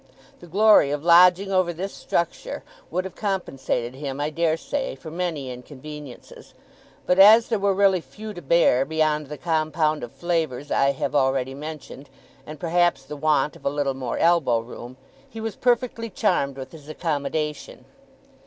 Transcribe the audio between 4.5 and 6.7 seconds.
say, for many inconveniences;